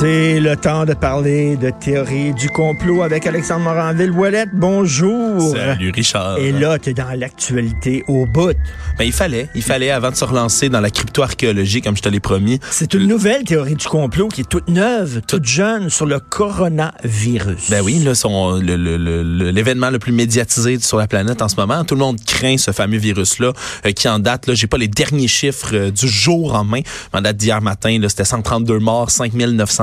[0.00, 4.50] C'est le temps de parler de théorie du complot avec Alexandre Moranville-Ouellette.
[4.52, 5.56] Bonjour.
[5.56, 6.38] Salut Richard.
[6.38, 8.56] Et là, tu es dans l'actualité au bout.
[8.96, 12.08] Ben, il fallait, il fallait avant de se relancer dans la crypto-archéologie comme je te
[12.08, 12.60] l'ai promis.
[12.70, 17.68] C'est une nouvelle théorie du complot qui est toute neuve, toute jeune sur le coronavirus.
[17.68, 21.82] Ben oui, là, son, l'événement le, plus médiatisé sur la planète en ce moment.
[21.84, 23.52] Tout le monde craint ce fameux virus-là
[23.84, 26.82] euh, qui en date, là, j'ai pas les derniers chiffres euh, du jour en main,
[27.12, 29.10] mais en date d'hier matin, là, c'était 132 morts,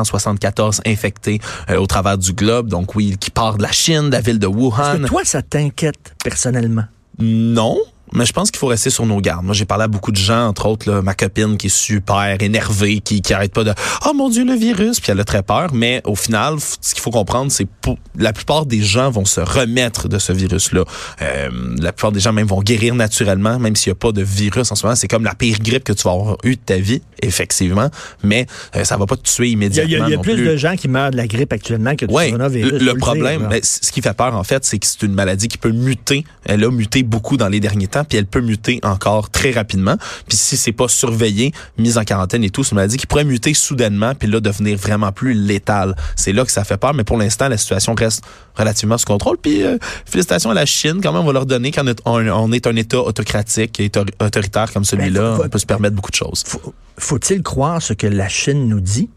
[0.06, 1.40] 5974 infectés
[1.70, 2.70] euh, au travers du globe.
[2.70, 5.02] Donc oui, qui part de la Chine, de la ville de Est-ce Wuhan.
[5.02, 6.86] que toi, ça t'inquiète personnellement?
[7.20, 7.78] Non.
[8.16, 9.44] Mais je pense qu'il faut rester sur nos gardes.
[9.46, 12.38] Moi, j'ai parlé à beaucoup de gens, entre autres, là, ma copine qui est super
[12.42, 13.74] énervée, qui, qui arrête pas de
[14.08, 15.74] «Oh mon Dieu, le virus!» Puis elle a très peur.
[15.74, 19.42] Mais au final, ce qu'il faut comprendre, c'est pour la plupart des gens vont se
[19.42, 20.84] remettre de ce virus-là.
[21.22, 21.50] Euh,
[21.80, 24.72] la plupart des gens même vont guérir naturellement, même s'il n'y a pas de virus
[24.72, 24.96] en ce moment.
[24.96, 27.90] C'est comme la pire grippe que tu vas avoir eu de ta vie, effectivement.
[28.24, 30.14] Mais euh, ça va pas te tuer Il y a, immédiatement il y a- y
[30.14, 30.46] a non plus plus.
[30.46, 32.72] de gens qui meurent de la grippe actuellement que du Ouais, coronavirus.
[32.72, 35.48] le, le problème, ben, ce qui fait peur en fait, c'est que c'est une maladie
[35.48, 36.24] qui peut muter.
[36.46, 39.98] Elle a muté beaucoup dans les derniers temps, puis elle peut muter encore très rapidement.
[40.28, 43.24] Puis si c'est pas surveillé, mise en quarantaine et tout, c'est une maladie qui pourrait
[43.26, 45.96] muter soudainement, puis là devenir vraiment plus létale.
[46.16, 48.24] C'est là que ça fait peur, mais pour l'instant, la situation reste
[48.56, 49.38] relativement sous contrôle.
[49.38, 52.30] Puis euh, félicitations à la Chine, quand même, on va leur donner quand on est,
[52.32, 55.96] on- est un État autocratique et autor- autoritaire comme celui-là, Ben, on peut se permettre
[55.96, 56.44] beaucoup de choses.
[56.46, 59.10] Faut- Faut-il croire ce que la Chine nous dit?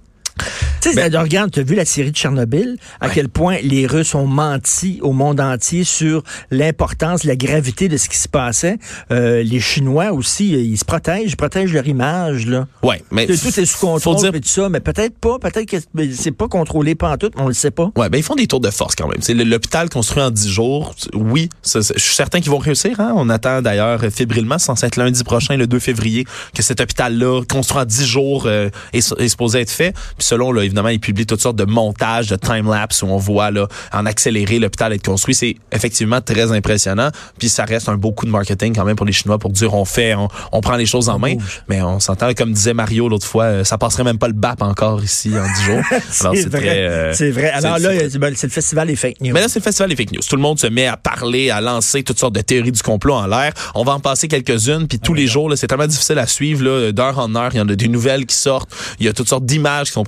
[0.80, 3.12] Tu sais, Ben- regarde, tu as vu la série de Tchernobyl, à Ouais.
[3.14, 8.08] quel point les Russes ont menti au monde entier sur l'importance, la gravité de ce
[8.08, 8.78] qui se passait.
[9.10, 12.46] Euh, les Chinois aussi, euh, ils se protègent, ils protègent leur image.
[12.46, 12.66] Là.
[12.82, 15.66] Ouais, mais Tout tout est sous contrôle dire et tout ça, mais peut-être pas, peut-être
[15.66, 15.76] que
[16.12, 17.90] c'est- pas contrôlé pas en tout, on le sait pas.
[17.96, 19.20] Ouais, ben ils font des tours de force quand même.
[19.20, 20.94] C'est l'hôpital construit en 10 jours.
[21.14, 23.00] Oui, je suis certain qu'ils vont réussir.
[23.00, 23.12] Hein?
[23.16, 26.80] On attend d'ailleurs euh, fébrilement, c'est censé être lundi prochain, le 2 février, que cet
[26.80, 29.92] hôpital-là, construit en 10 jours, euh, est, est supposé être fait.
[30.16, 33.50] Puis selon, là, évidemment, ils publient toutes sortes de montages, de time-lapse où on voit
[33.50, 35.34] là, en accéléré l'hôpital être construit.
[35.34, 37.08] C'est effectivement très impressionnant.
[37.38, 39.74] Puis ça reste un beau coup de marketing quand même pour les Chinois pour dire
[39.74, 41.34] on fait, on, on prend les choses en main.
[41.68, 44.62] Mais on s'entend, comme disait Mario l'autre fois, euh, ça passerait même pas le BAP
[44.62, 45.82] encore ici en 10 jours.
[46.20, 46.68] Alors, C'est vrai.
[46.78, 47.50] euh, c'est vrai.
[47.50, 49.32] Alors là, c'est- ben, c'est le festival des fake news.
[49.32, 50.20] mais là, c'est le festival des fake news.
[50.28, 53.14] Tout le monde se met à parler, à lancer toutes sortes de théories du complot
[53.14, 53.52] en l'air.
[53.74, 56.90] On va en passer quelques-unes, puis tous les jours, c'est tellement difficile à suivre.
[56.90, 58.70] D'heure en heure, il y en a des nouvelles qui sortent.
[59.00, 60.04] Il y a toutes sortes d'images qui sont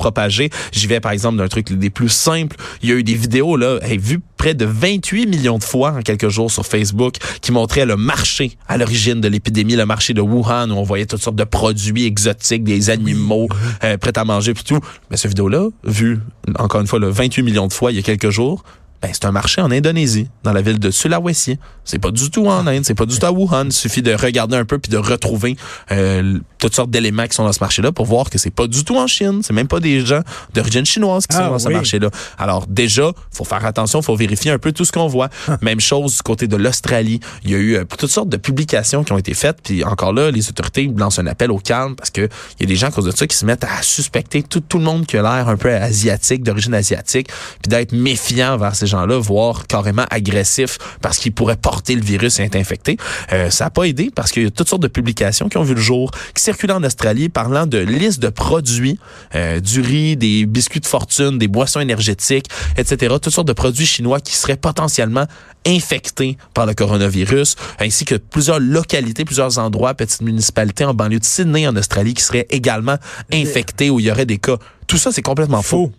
[0.73, 2.57] J'y vais, par exemple, d'un truc des plus simples.
[2.83, 5.93] Il y a eu des vidéos, là, hey, vues près de 28 millions de fois
[5.93, 10.15] en quelques jours sur Facebook, qui montraient le marché à l'origine de l'épidémie, le marché
[10.15, 13.49] de Wuhan, où on voyait toutes sortes de produits exotiques, des animaux
[13.85, 14.81] euh, prêts à manger, puis tout.
[15.11, 16.21] Mais cette vidéo-là, vue,
[16.59, 18.65] encore une fois, là, 28 millions de fois il y a quelques jours,
[19.03, 21.59] ben, c'est un marché en Indonésie, dans la ville de Sulawesi.
[21.85, 23.65] C'est pas du tout en Inde, c'est pas du tout à Wuhan.
[23.67, 25.57] Il suffit de regarder un peu puis de retrouver
[25.91, 28.85] euh, toutes sortes d'éléments qui sont dans ce marché-là pour voir que c'est pas du
[28.85, 29.41] tout en Chine.
[29.43, 30.21] C'est même pas des gens
[30.55, 32.11] d'origine chinoise qui Ah, sont dans ce marché-là.
[32.39, 35.31] Alors déjà, faut faire attention, faut vérifier un peu tout ce qu'on voit.
[35.63, 37.21] même chose du côté de l'Australie.
[37.45, 39.59] Il y a eu euh, toutes sortes de publications qui ont été faites.
[39.63, 42.29] Puis encore là, les autorités lancent un appel au calme parce que
[42.59, 44.61] il y a des gens à cause de ça qui se mettent à suspecter tout,
[44.61, 47.29] tout le monde qui a l'air un peu asiatique, d'origine asiatique,
[47.63, 52.41] puis d'être méfiant vers ces gens-là, voire carrément agressif parce qu'ils pourraient porter le virus
[52.41, 52.97] et être infectés.
[53.33, 55.63] Euh, ça n'a pas aidé parce qu'il y a toutes sortes de publications qui ont
[55.63, 58.99] vu le jour, qui circulent en Australie parlant de listes de produits,
[59.35, 62.47] euh, du riz, des biscuits de fortune, des boissons énergétiques,
[62.77, 63.17] etc.
[63.21, 65.27] Toutes sortes de produits chinois qui seraient potentiellement
[65.67, 71.25] infectés par le coronavirus, ainsi que plusieurs localités, plusieurs endroits, petites municipalités en banlieue de
[71.25, 72.97] Sydney, en Australie, qui seraient également
[73.33, 74.57] infectés où il y aurait des cas.
[74.87, 75.93] Tout ça, c'est complètement faux.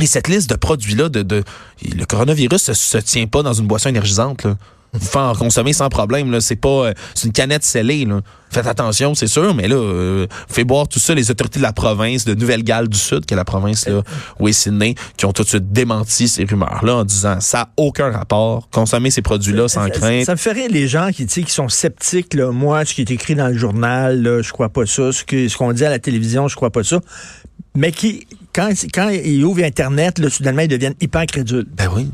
[0.00, 1.42] Et cette liste de produits-là, de, de,
[1.96, 4.44] le coronavirus se, se tient pas dans une boisson énergisante.
[4.44, 4.56] Là.
[4.92, 6.32] Vous pouvez en consommer sans problème.
[6.32, 6.40] Là.
[6.40, 8.04] C'est pas euh, c'est une canette scellée.
[8.06, 8.20] Là.
[8.50, 11.72] Faites attention, c'est sûr, mais là, euh, faites boire tout ça les autorités de la
[11.72, 14.02] province de Nouvelle-Galles du Sud, qui est la province là,
[14.40, 17.68] où est Sydney, qui ont tout de suite démenti ces rumeurs-là en disant ça n'a
[17.76, 18.68] aucun rapport.
[18.70, 20.24] Consommer ces produits-là sans Ça- crainte.
[20.24, 22.34] Ça me ferait les gens qui, qui sont sceptiques.
[22.34, 22.50] Là.
[22.50, 25.12] Moi, ce qui est écrit dans le journal, là, je crois pas ça.
[25.12, 26.98] Ce que- ce qu'on dit à la télévision, je crois pas ça.
[27.76, 31.66] Mais qui, quand, quand ils ouvrent Internet, là, soudainement, ils deviennent hyper crédules.
[31.76, 32.08] Ben oui.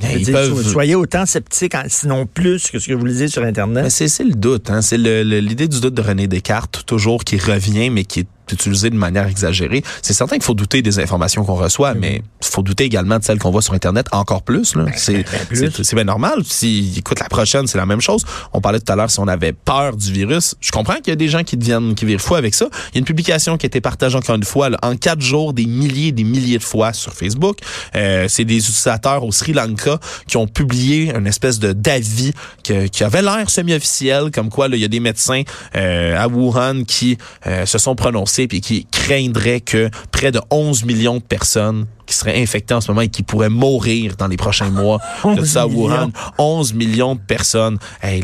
[0.00, 0.62] Ils Ils peuvent...
[0.62, 3.90] Soyez autant sceptiques, en- sinon plus que ce que vous lisez sur Internet.
[3.90, 4.80] C'est le doute, hein.
[4.80, 8.96] c'est l'idée du doute de René Descartes toujours qui revient, mais qui est utilisé de
[8.96, 9.82] manière exagérée.
[10.02, 13.24] C'est certain qu'il faut douter des informations qu'on reçoit, mais il faut douter également de
[13.24, 14.74] celles qu'on voit sur Internet encore plus.
[14.96, 15.70] c'est ben plus.
[15.82, 16.42] c'est- bien normal.
[16.44, 18.24] Si, écoute, la prochaine, c'est la même chose.
[18.52, 20.54] On parlait tout à l'heure si on avait peur du virus.
[20.60, 22.66] Je comprends qu'il y a des gens qui deviennent, qui virent fous avec ça.
[22.92, 25.20] Il y a une publication qui a été partagée encore une fois, là, en quatre
[25.20, 27.58] jours, des milliers et des milliers de fois sur Facebook.
[27.96, 33.04] Euh, c'est des utilisateurs au Sri Lanka qui ont publié une espèce de d'avis qui
[33.04, 35.42] avait l'air semi-officiel, comme quoi là, il y a des médecins
[35.74, 37.16] euh, à Wuhan qui
[37.46, 42.14] euh, se sont prononcés puis qui craindraient que près de 11 millions de personnes qui
[42.14, 45.44] seraient infectées en ce moment et qui pourraient mourir dans les prochains mois de 11
[45.48, 46.06] ça à Wuhan.
[46.06, 46.12] millions.
[46.38, 47.78] 11 millions de personnes.
[48.02, 48.22] Hey,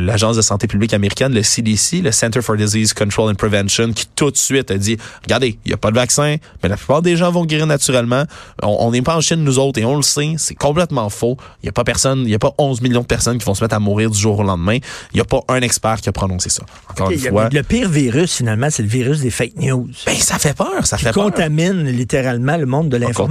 [0.00, 4.06] l'agence de santé publique américaine, le CDC, le Center for Disease Control and Prevention, qui
[4.14, 7.00] tout de suite a dit, regardez, il n'y a pas de vaccin, mais la plupart
[7.02, 8.24] des gens vont guérir naturellement.
[8.62, 11.36] On n'est pas en Chine, nous autres, et on le sait, c'est complètement faux.
[11.62, 13.54] Il n'y a pas personne, il n'y a pas 11 millions de personnes qui vont
[13.54, 14.76] se mettre à mourir du jour au lendemain.
[15.12, 16.64] Il n'y a pas un expert qui a prononcé ça.
[16.90, 17.48] Encore une fois.
[17.50, 19.88] Le pire virus, finalement, c'est le virus des fake news.
[20.06, 21.24] Ben, ça fait peur, ça qui fait peur.
[21.24, 23.21] contamine littéralement le monde de l'information.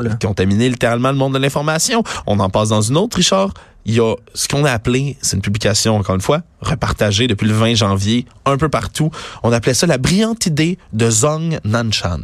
[0.00, 0.16] Là.
[0.20, 2.02] Contaminer littéralement le monde de l'information.
[2.26, 3.52] On en passe dans une autre, Richard.
[3.86, 7.46] Il y a ce qu'on a appelé, c'est une publication, encore une fois, repartagée depuis
[7.46, 9.10] le 20 janvier, un peu partout.
[9.42, 12.20] On appelait ça la brillante idée de Zhong Nanshan.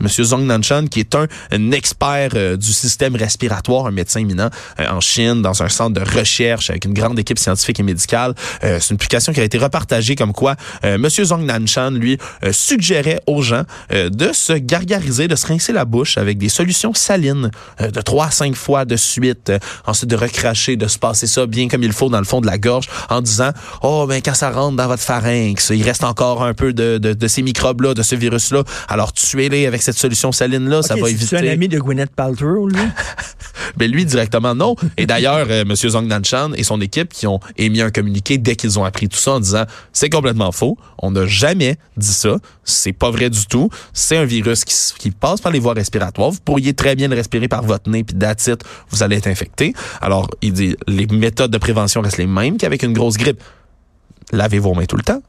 [0.00, 1.26] Monsieur Zhong Nanshan, qui est un,
[1.72, 4.50] expert euh, du système respiratoire, un médecin éminent
[4.80, 8.34] euh, en Chine, dans un centre de recherche avec une grande équipe scientifique et médicale.
[8.64, 12.18] Euh, c'est une publication qui a été repartagée comme quoi euh, Monsieur Zhong Nanshan, lui,
[12.42, 16.94] euh, suggérait aux gens de se gargariser, de se rincer la bouche avec des solutions
[16.94, 17.50] salines
[17.80, 19.52] de 3 à 5 fois de suite,
[19.86, 22.46] ensuite de recracher, de se passer ça bien comme il faut dans le fond de
[22.46, 23.50] la gorge en disant
[23.84, 27.12] oh ben quand ça rentre dans votre pharynx, il reste encore un peu de, de,
[27.12, 28.64] de ces microbes là, de ce virus là.
[28.88, 31.36] Alors tuez-les avec cette solution saline là, ça va éviter.
[31.36, 32.78] un ami de Gwyneth Paltrow, lui?
[33.76, 34.76] Ben lui directement non.
[34.96, 38.56] Et d'ailleurs, euh, Monsieur Zhong Nanshan et son équipe qui ont émis un communiqué dès
[38.56, 40.76] qu'ils ont appris tout ça en disant c'est complètement faux.
[40.98, 42.36] On n'a jamais dit ça.
[42.62, 43.70] C'est pas vrai du tout.
[43.92, 46.30] C'est un virus qui, qui passe par les voies respiratoires.
[46.30, 49.72] Vous pourriez très bien le respirer par votre nez puis it, vous allez être infecté.
[50.00, 53.42] Alors il dit les méthodes de prévention restent les mêmes qu'avec une grosse grippe.
[54.32, 55.22] Lavez vos mains tout le temps.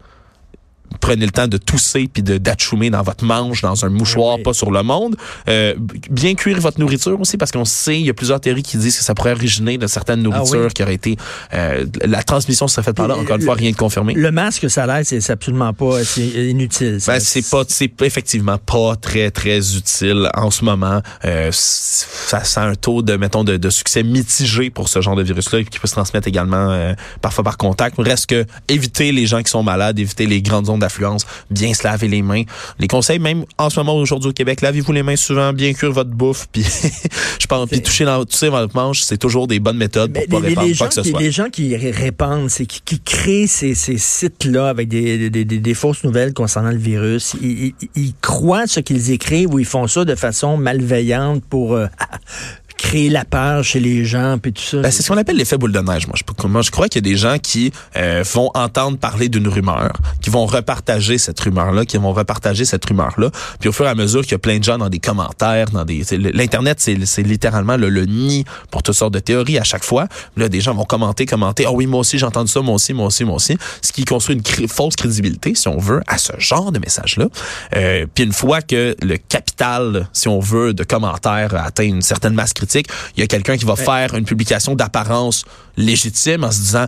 [1.01, 4.43] Prenez le temps de tousser puis de d'atchoumer dans votre manche, dans un mouchoir, Oui.
[4.43, 5.15] pas sur le monde.
[5.47, 5.75] Euh,
[6.09, 8.97] bien cuire votre nourriture aussi, parce qu'on sait, il y a plusieurs théories qui disent
[8.97, 10.73] que ça pourrait originer de certaines nourritures Ah oui.
[10.73, 11.17] qui auraient été...
[11.53, 13.15] euh, la transmission serait faite par là.
[13.17, 14.13] Encore une le- fois, rien de confirmé.
[14.15, 16.99] Le masque, ça l'air, c'est absolument pas, c'est inutile.
[17.05, 21.01] Ben, c'est pas, c'est effectivement pas très, très utile en ce moment.
[21.25, 25.23] Euh, ça, a un taux de, mettons, de, de succès mitigé pour ce genre de
[25.23, 27.95] virus-là qui peut se transmettre également euh, parfois par contact.
[27.99, 31.83] Reste que éviter les gens qui sont malades, éviter les grandes zones d'affluence, bien se
[31.83, 32.43] laver les mains.
[32.79, 35.91] Les conseils, même en ce moment aujourd'hui au Québec, lavez-vous les mains souvent, bien cuire
[35.91, 36.63] votre bouffe, puis
[37.39, 40.27] je pense, puis toucher dans, dans votre manche, c'est toujours des bonnes méthodes pour Mais
[40.27, 41.19] pas les, répandre les quoi que ce soit.
[41.19, 45.45] les gens qui ré- répandent, c'est qui, qui créent ces, ces sites-là avec des, des,
[45.45, 49.59] des- des fausses nouvelles concernant le virus, ils, ils- ils croient ce qu'ils écrivent ou
[49.59, 51.87] ils font ça de façon malveillante pour euh,
[52.77, 54.77] créer la peur chez les gens puis tout ça.
[54.81, 56.07] Ben, c'est ce qu'on appelle l'effet boule de neige.
[56.07, 59.29] Moi, je, moi, je crois qu'il y a des gens qui euh, vont entendre parler
[59.29, 63.31] d'une rumeur, qui vont repartager cette rumeur-là, qui vont repartager cette rumeur-là.
[63.59, 65.69] Puis au fur et à mesure qu'il y a plein de gens dans des commentaires,
[65.71, 69.83] dans des, l'internet, c'est, littéralement le, le nid pour toutes sortes de théories à chaque
[69.83, 70.07] fois.
[70.37, 71.65] Là, des gens vont commenter, commenter.
[71.67, 73.57] Ah oui, moi aussi j'ai entendu ça, moi aussi, moi aussi, moi aussi.
[73.81, 77.27] Ce qui construit une cré- fausse crédibilité, si on veut, à ce genre de message-là.
[77.75, 82.33] Euh, puis une fois que le capital, si on veut, de commentaires atteint une certaine
[82.33, 85.45] masse critique, il y a quelqu'un qui va faire une publication d'apparence
[85.77, 86.85] légitime en se disant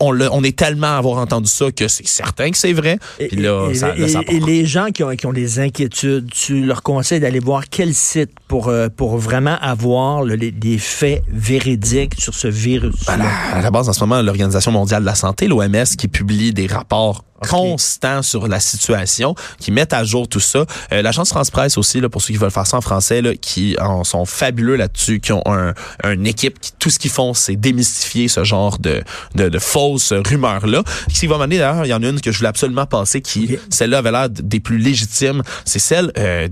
[0.00, 2.98] on, on est tellement à avoir entendu ça que c'est certain que c'est vrai.
[3.18, 4.46] Et, Puis là, et- ça, là, et- ça et part.
[4.48, 8.30] les gens qui ont, qui ont des inquiétudes, tu leur conseilles d'aller voir quel site
[8.48, 12.94] pour, euh, pour vraiment avoir le- les, des faits véridiques sur ce virus.
[13.08, 13.14] La,
[13.54, 16.66] à la base, en ce moment, l'Organisation mondiale de la santé, l'OMS, qui publie des
[16.66, 20.64] rapports constants sur la situation, qui mettent à jour tout ça.
[20.92, 23.76] Euh, L'agence France-Presse aussi, là, pour ceux qui veulent faire ça en français, là, qui
[23.80, 27.56] en sont fabuleux là-dessus, qui ont un, une équipe qui, tout ce qu'ils font, c'est
[27.56, 29.02] démystifier ce genre de,
[29.34, 30.82] de, de fausses rumeurs-là.
[31.12, 33.20] Ce qui va m'amener, d'ailleurs, il y en a une que je voulais absolument passer,
[33.20, 35.42] qui, celle-là avait l'air des plus légitimes.
[35.64, 36.48] C'est celle, euh,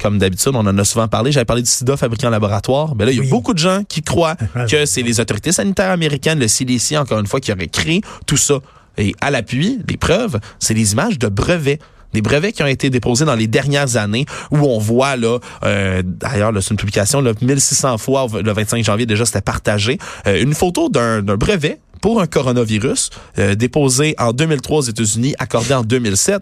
[0.00, 2.94] comme d'habitude, on en a souvent parlé, j'avais parlé du sida fabriqué en laboratoire.
[2.94, 3.28] Ben là, il y a Oui.
[3.28, 4.36] beaucoup de gens qui croient
[4.70, 8.36] que c'est les autorités sanitaires américaines, le CDC, encore une fois, qui auraient créé tout
[8.36, 8.58] ça.
[8.98, 11.80] Et à l'appui, les preuves, c'est les images de brevets.
[12.12, 16.00] Des brevets qui ont été déposés dans les dernières années où on voit, là, euh,
[16.04, 19.98] d'ailleurs, là, c'est une publication, là, 1600 fois, le 25 janvier déjà, c'était partagé,
[20.28, 23.10] euh, une photo d'un brevet pour un coronavirus
[23.40, 26.40] euh, déposé en 2003 aux États-Unis, accordé en 2007.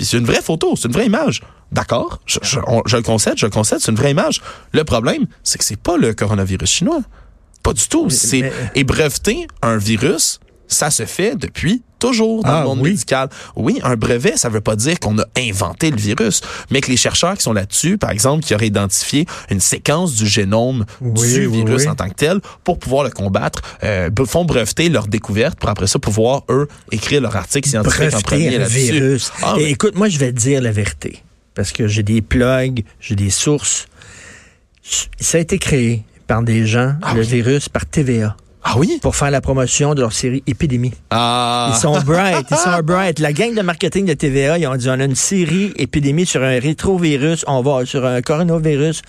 [0.00, 1.42] C'est une vraie photo, c'est une vraie image.
[1.70, 4.40] D'accord, je, je, on- je le concède, je le concède, c'est une vraie image.
[4.72, 7.00] Le problème, c'est que c'est pas le coronavirus chinois.
[7.62, 8.10] Pas du tout.
[8.10, 10.40] C'est mais- et breveter un virus,
[10.72, 12.90] ça se fait depuis toujours dans Ah, le monde oui.
[12.90, 13.28] médical.
[13.54, 16.96] Oui, un brevet, ça veut pas dire qu'on a inventé le virus, mais que les
[16.96, 21.46] chercheurs qui sont là-dessus, par exemple, qui auraient identifié une séquence du génome Oui, du
[21.48, 21.88] virus oui.
[21.88, 25.86] en tant que tel pour pouvoir le combattre, euh, font breveter leur découverte pour après
[25.86, 28.78] ça pouvoir, eux, écrire leur article scientifique en premier là-dessus.
[28.92, 29.32] virus.
[29.42, 31.22] Ah, mais- écoute, moi, je vais te dire la vérité.
[31.54, 33.86] Parce que j'ai des plugs, j'ai des sources.
[35.20, 38.98] Ça a été créé par des gens, Ah le virus, par TVA, ah oui?
[39.02, 40.92] pour faire la promotion de leur série Épidémie.
[41.10, 41.72] Ah.
[41.74, 43.18] Ils sont bright, ils sont bright.
[43.18, 46.42] La gang de marketing de TVA, ils ont dit, on a une série Épidémie sur
[46.42, 49.02] un rétrovirus, on va sur un coronavirus.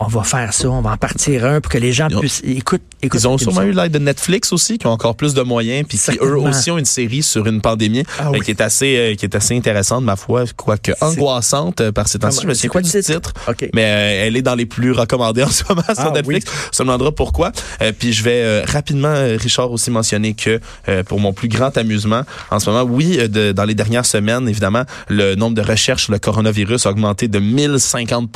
[0.00, 2.20] On va faire ça, on va en partir un pour que les gens Ils ont-
[2.20, 2.40] puissent...
[2.44, 3.20] Écoute, écoute.
[3.20, 5.98] Ils ont sûrement eu l'aide de Netflix aussi, qui ont encore plus de moyens, puis
[5.98, 9.14] qui eux aussi ont une série sur une pandémie Ah euh, qui est assez euh,
[9.16, 12.42] qui est assez intéressante, ma foi, quoique angoissante euh, par ces temps-ci.
[12.42, 13.32] Je me souviens le du titre?
[13.74, 16.46] mais elle est dans les plus recommandés en ce moment sur Ah Netflix.
[16.72, 17.50] On se demandera pourquoi.
[17.98, 20.60] Puis je vais rapidement, Richard, aussi mentionner que
[21.02, 24.84] pour mon plus grand amusement, en ce moment, oui, de- dans les dernières semaines, évidemment,
[25.08, 28.28] le nombre de recherches sur le coronavirus a augmenté de 1050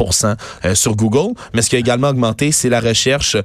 [0.65, 1.35] euh, sur Google.
[1.55, 3.37] Mais ce qui a également augmenté, c'est la recherche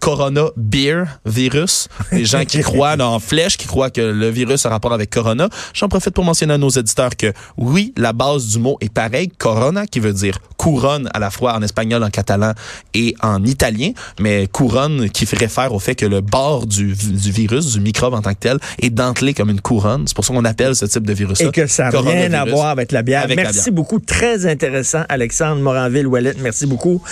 [0.00, 1.88] Corona Beer virus.
[2.12, 5.48] Les gens qui croient en flèche, qui croient que le virus a rapport avec Corona.
[5.74, 9.28] J'en profite pour mentionner à nos éditeurs que oui, la base du mot est pareille.
[9.28, 12.52] Corona, qui veut dire couronne à la fois en espagnol, en catalan
[12.94, 17.72] et en italien, mais couronne qui réfère au fait que le bord du, du virus,
[17.72, 20.04] du microbe en tant que tel, est dentelé comme une couronne.
[20.06, 22.44] C'est pour ça qu'on appelle ce type de virus Et que ça n'a rien à
[22.44, 23.22] voir avec la bière.
[23.22, 23.74] Avec la merci bière.
[23.74, 23.98] beaucoup.
[23.98, 26.34] Très intéressant, Alexandre Moranville-Wallet.
[26.40, 27.02] Merci beaucoup.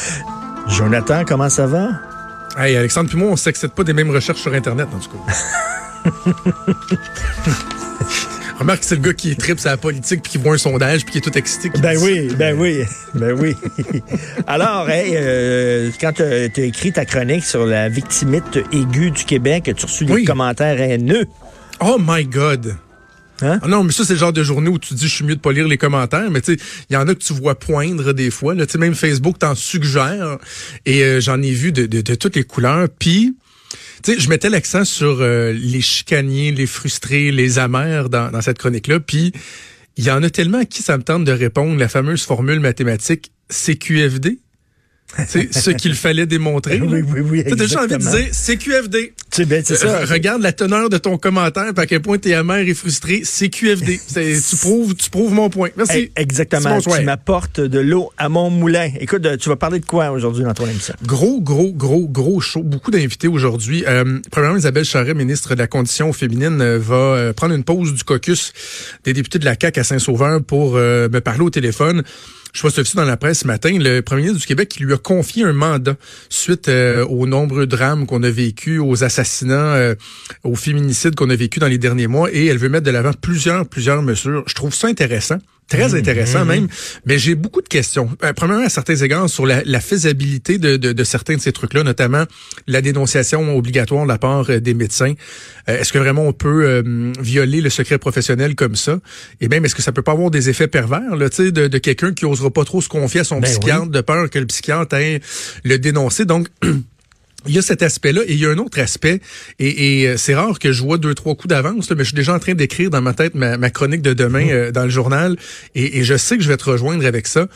[0.68, 1.88] Jonathan, comment ça va?
[2.58, 5.32] Hey, Alexandre, puis moi, on s'excède pas des mêmes recherches sur Internet, en tout cas.
[8.58, 11.12] Remarque que c'est le gars qui tripe sa politique puis qui voit un sondage puis
[11.12, 11.70] qui est tout excité.
[11.80, 13.56] Ben dit- oui, ben oui, ben oui.
[14.46, 19.64] Alors, hey, euh, quand tu as écrit ta chronique sur la victimite aiguë du Québec,
[19.76, 20.24] tu as reçu des Oui.
[20.24, 21.26] commentaires haineux?
[21.80, 22.76] Oh my God!
[23.42, 23.58] Hein?
[23.62, 25.36] Ah non, mais ça, c'est le genre de journée où tu dis, je suis mieux
[25.36, 27.58] de pas lire les commentaires, mais tu sais, il y en a que tu vois
[27.58, 28.54] poindre des fois.
[28.54, 30.38] Là, même Facebook t'en suggère.
[30.86, 32.88] Et euh, j'en ai vu de, de, de toutes les couleurs.
[32.98, 33.36] Puis,
[34.02, 38.40] tu sais, je mettais l'accent sur euh, les chicaniers, les frustrés, les amers dans, dans
[38.40, 39.00] cette chronique-là.
[39.00, 39.32] Puis,
[39.96, 42.60] il y en a tellement à qui ça me tente de répondre la fameuse formule
[42.60, 44.38] mathématique CQFD.
[45.28, 46.80] C'est ce qu'il fallait démontrer.
[46.80, 49.12] Oui, oui, oui, Tu as déjà envie de dire CQFD.
[49.30, 49.86] Tu sais, ben, c'est ça.
[49.88, 52.74] Euh, regarde la teneur de ton commentaire, puis à quel point tu es amer et
[52.74, 53.22] frustré.
[53.24, 54.00] C'est QFD.
[54.06, 55.70] C'est- tu, prouves, tu prouves mon point.
[55.76, 56.10] Merci.
[56.16, 56.80] Eh, Exactement.
[56.80, 58.90] Tu m'apportes de l'eau à mon moulin.
[59.00, 60.94] Écoute, euh, tu vas parler de quoi aujourd'hui dans ton émission?
[61.04, 62.62] Gros, gros, gros, gros show.
[62.62, 63.84] Beaucoup d'invités aujourd'hui.
[63.86, 68.04] Euh, premièrement, Isabelle Charret, ministre de la Condition féminine, euh, va prendre une pause du
[68.04, 68.52] caucus
[69.04, 72.02] des députés de la CAQ à Saint-Sauveur pour euh, me parler au téléphone.
[72.54, 74.94] Je vois ça dans la presse ce matin, le premier ministre du Québec qui lui
[74.94, 75.96] a confié un mandat
[76.28, 79.96] suite euh, aux nombreux drames qu'on a vécus, aux assassinats, euh,
[80.44, 83.12] aux féminicides qu'on a vécus dans les derniers mois, et elle veut mettre de l'avant
[83.12, 84.44] plusieurs, plusieurs mesures.
[84.46, 85.38] Je trouve ça intéressant.
[85.68, 86.68] Très intéressant même,
[87.06, 88.10] mais j'ai beaucoup de questions.
[88.22, 91.52] Euh, premièrement, à certains égards, sur la, la faisabilité de, de, de certains de ces
[91.52, 92.24] trucs-là, notamment
[92.66, 95.14] la dénonciation obligatoire de la part euh, des médecins.
[95.68, 98.98] Euh, est-ce que vraiment on peut euh, violer le secret professionnel comme ça?
[99.40, 101.66] Et même, est-ce que ça peut pas avoir des effets pervers là, tu sais, de,
[101.66, 104.38] de quelqu'un qui osera pas trop se confier à son Ben psychiatre de peur que
[104.38, 105.20] le psychiatre aille
[105.64, 106.26] le dénoncer?
[106.26, 106.48] Donc,
[107.46, 109.20] il y a cet aspect-là et il y a un autre aspect.
[109.58, 112.16] Et, et, euh, c'est rare que je vois deux trois coups d'avance mais je suis
[112.16, 114.90] déjà en train d'écrire dans ma tête ma, ma chronique de demain euh, dans le
[114.90, 115.36] journal
[115.74, 117.48] et, et je sais que je vais te rejoindre avec ça.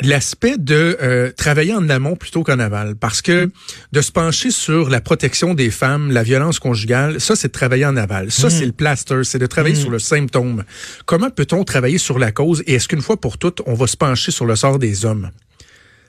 [0.00, 2.96] L'aspect de euh, travailler en amont plutôt qu'en aval.
[2.96, 3.50] Parce que
[3.92, 7.86] de se pencher sur la protection des femmes la violence conjugale ça c'est de travailler
[7.86, 8.30] en aval.
[8.30, 10.64] Ça c'est le plaster c'est de travailler sur le symptôme.
[11.06, 13.96] Comment peut-on travailler sur la cause et est-ce qu'une fois pour toutes on va se
[13.96, 15.30] pencher sur le sort des hommes?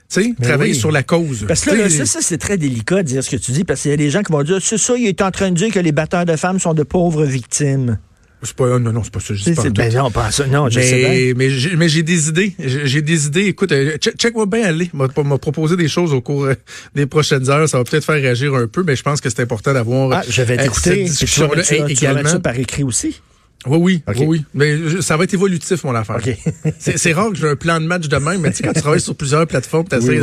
[0.08, 0.78] Sais, Ben travailler oui.
[0.78, 1.44] sur la cause.
[1.48, 3.82] Parce que là, ça, ça, c'est très délicat de dire ce que tu dis, parce
[3.82, 5.56] qu'il y a des gens qui vont dire, c'est ça, il est en train de
[5.56, 7.98] dire que les batteurs de femmes sont de pauvres victimes.
[8.42, 9.34] C'est pas, non, non, c'est pas ça.
[9.34, 10.46] je pas ben non, pas ça.
[10.46, 11.34] Non, je sais bien.
[11.36, 12.54] mais, mais, j'ai, des idées.
[12.58, 13.46] J'ai, des idées.
[13.46, 14.90] Écoute, euh, check, check-moi bien aller.
[14.92, 16.54] M'a, m'a proposé des choses au cours euh,
[16.94, 17.66] des prochaines heures.
[17.68, 20.22] Ça va peut-être faire réagir un peu, mais je pense que c'est important d'avoir Ah,
[20.28, 20.90] je vais euh, t'écouter.
[20.90, 22.28] cette discussion-là ça- Et tu vas mettre également.
[22.28, 23.20] ça par écrit aussi.
[23.66, 24.44] Oui, oui, oui, oui.
[24.54, 26.20] Mais ça va être évolutif, mon affaire.
[26.78, 28.80] C'est, rare que j'ai un plan de match de même, mais tu sais, quand tu
[28.80, 30.18] travailles sur plusieurs plateformes, t'as Oui.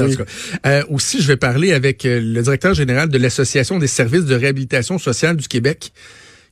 [0.65, 4.35] Euh, aussi, je vais parler avec euh, le directeur général de l'Association des services de
[4.35, 5.91] réhabilitation sociale du Québec,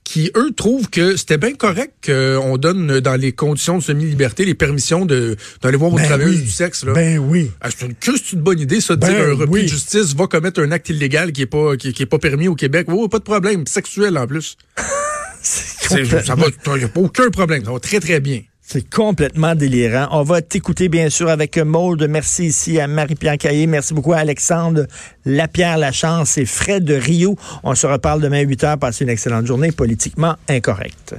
[0.03, 4.55] qui, eux, trouvent que c'était bien correct qu'on donne dans les conditions de semi-liberté les
[4.55, 6.41] permissions de d'aller voir Ben aux travailleuses oui.
[6.41, 6.83] du sexe.
[6.83, 6.93] Là.
[6.93, 7.51] Ben oui.
[7.61, 9.63] Ah, c'est une, que c'est une bonne idée, ça, de Ben dire un repris oui.
[9.63, 12.47] de justice va commettre un acte illégal qui est pas qui, qui est pas permis
[12.47, 12.87] au Québec.
[12.91, 14.57] Oh, pas de problème, sexuel en plus.
[15.91, 18.41] C'est- ça va, y a pas aucun problème, ça va très très bien.
[18.63, 20.07] C'est complètement délirant.
[20.11, 22.07] On va t'écouter, bien sûr, avec Maude.
[22.09, 23.67] Merci ici à Marie-Pierre Caillé.
[23.67, 24.85] Merci beaucoup à Alexandre
[25.25, 27.35] Lapierre Lachance et Fred de Rio.
[27.63, 28.77] On se reparle demain à 8 heures.
[28.77, 31.15] Passez une excellente journée politiquement incorrecte.